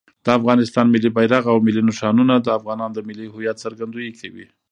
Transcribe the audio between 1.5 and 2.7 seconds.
او ملي نښانونه د